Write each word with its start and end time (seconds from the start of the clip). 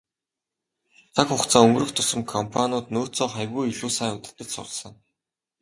Цаг 1.15 1.27
хугацаа 1.31 1.61
өнгөрөх 1.65 1.91
тусам 1.95 2.21
компаниуд 2.33 2.85
нөөцөө 2.95 3.27
хавьгүй 3.33 3.65
илүү 3.71 3.89
сайн 3.97 4.13
удирдаж 4.17 4.49
сурсан. 4.53 4.93